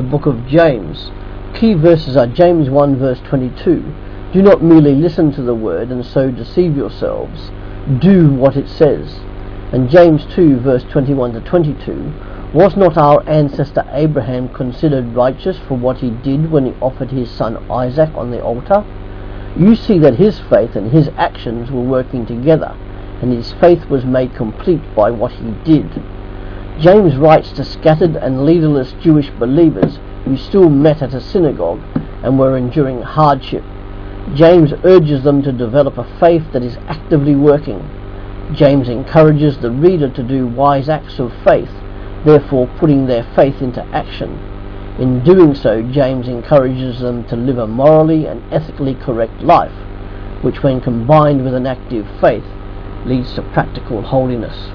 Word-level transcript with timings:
the 0.00 0.08
book 0.08 0.24
of 0.24 0.46
James. 0.46 1.10
Key 1.54 1.74
verses 1.74 2.16
are 2.16 2.26
James 2.26 2.70
1 2.70 2.98
verse 2.98 3.20
22. 3.28 3.84
Do 4.32 4.40
not 4.40 4.62
merely 4.62 4.94
listen 4.94 5.30
to 5.32 5.42
the 5.42 5.54
word 5.54 5.90
and 5.90 6.06
so 6.06 6.30
deceive 6.30 6.74
yourselves. 6.74 7.50
Do 8.00 8.32
what 8.32 8.56
it 8.56 8.66
says. 8.66 9.18
And 9.74 9.90
James 9.90 10.24
2 10.34 10.60
verse 10.60 10.84
21 10.84 11.34
to 11.34 11.40
22. 11.42 12.14
Was 12.54 12.76
not 12.76 12.96
our 12.96 13.22
ancestor 13.28 13.84
Abraham 13.90 14.48
considered 14.54 15.14
righteous 15.14 15.58
for 15.68 15.76
what 15.76 15.98
he 15.98 16.08
did 16.08 16.50
when 16.50 16.64
he 16.64 16.72
offered 16.80 17.10
his 17.10 17.30
son 17.30 17.70
Isaac 17.70 18.08
on 18.14 18.30
the 18.30 18.42
altar? 18.42 18.82
You 19.58 19.74
see 19.74 19.98
that 19.98 20.14
his 20.14 20.40
faith 20.48 20.76
and 20.76 20.90
his 20.90 21.08
actions 21.18 21.70
were 21.70 21.82
working 21.82 22.24
together, 22.24 22.74
and 23.20 23.30
his 23.30 23.52
faith 23.60 23.84
was 23.90 24.06
made 24.06 24.34
complete 24.34 24.80
by 24.96 25.10
what 25.10 25.32
he 25.32 25.50
did. 25.62 25.99
James 26.80 27.14
writes 27.18 27.52
to 27.52 27.62
scattered 27.62 28.16
and 28.16 28.46
leaderless 28.46 28.94
Jewish 29.02 29.28
believers 29.38 29.98
who 30.24 30.34
still 30.34 30.70
met 30.70 31.02
at 31.02 31.12
a 31.12 31.20
synagogue 31.20 31.82
and 32.24 32.38
were 32.38 32.56
enduring 32.56 33.02
hardship. 33.02 33.62
James 34.34 34.72
urges 34.82 35.22
them 35.22 35.42
to 35.42 35.52
develop 35.52 35.98
a 35.98 36.18
faith 36.18 36.42
that 36.54 36.62
is 36.62 36.78
actively 36.88 37.34
working. 37.34 37.86
James 38.54 38.88
encourages 38.88 39.58
the 39.58 39.70
reader 39.70 40.08
to 40.08 40.22
do 40.22 40.46
wise 40.46 40.88
acts 40.88 41.18
of 41.18 41.30
faith, 41.44 41.68
therefore 42.24 42.66
putting 42.78 43.04
their 43.04 43.24
faith 43.36 43.60
into 43.60 43.84
action. 43.88 44.30
In 44.98 45.22
doing 45.22 45.54
so, 45.54 45.82
James 45.82 46.28
encourages 46.28 47.00
them 47.00 47.24
to 47.24 47.36
live 47.36 47.58
a 47.58 47.66
morally 47.66 48.24
and 48.24 48.42
ethically 48.50 48.94
correct 48.94 49.42
life, 49.42 49.76
which 50.42 50.62
when 50.62 50.80
combined 50.80 51.44
with 51.44 51.52
an 51.52 51.66
active 51.66 52.06
faith 52.22 52.44
leads 53.04 53.34
to 53.34 53.42
practical 53.52 54.00
holiness. 54.00 54.70